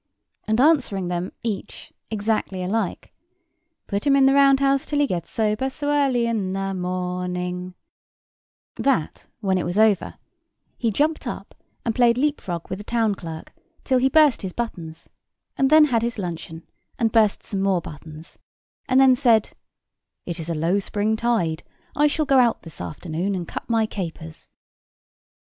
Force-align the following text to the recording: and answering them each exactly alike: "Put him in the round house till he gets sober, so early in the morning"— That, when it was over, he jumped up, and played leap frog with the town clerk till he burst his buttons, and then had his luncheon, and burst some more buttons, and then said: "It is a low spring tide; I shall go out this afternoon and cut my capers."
and 0.47 0.59
answering 0.59 1.09
them 1.09 1.31
each 1.43 1.93
exactly 2.09 2.63
alike: 2.63 3.13
"Put 3.85 4.07
him 4.07 4.15
in 4.15 4.25
the 4.25 4.33
round 4.33 4.59
house 4.59 4.83
till 4.83 4.97
he 4.97 5.05
gets 5.05 5.29
sober, 5.29 5.69
so 5.69 5.89
early 5.91 6.25
in 6.25 6.53
the 6.53 6.73
morning"— 6.73 7.75
That, 8.77 9.27
when 9.41 9.59
it 9.59 9.63
was 9.63 9.77
over, 9.77 10.15
he 10.75 10.89
jumped 10.89 11.27
up, 11.27 11.53
and 11.85 11.93
played 11.93 12.17
leap 12.17 12.41
frog 12.41 12.67
with 12.67 12.79
the 12.79 12.83
town 12.83 13.13
clerk 13.13 13.53
till 13.83 13.99
he 13.99 14.09
burst 14.09 14.41
his 14.41 14.53
buttons, 14.53 15.07
and 15.55 15.69
then 15.69 15.85
had 15.85 16.01
his 16.01 16.17
luncheon, 16.17 16.65
and 16.97 17.11
burst 17.11 17.43
some 17.43 17.61
more 17.61 17.79
buttons, 17.79 18.39
and 18.89 18.99
then 18.99 19.13
said: 19.15 19.51
"It 20.25 20.39
is 20.39 20.49
a 20.49 20.55
low 20.55 20.79
spring 20.79 21.15
tide; 21.15 21.61
I 21.95 22.07
shall 22.07 22.25
go 22.25 22.39
out 22.39 22.63
this 22.63 22.81
afternoon 22.81 23.35
and 23.35 23.47
cut 23.47 23.69
my 23.69 23.85
capers." 23.85 24.49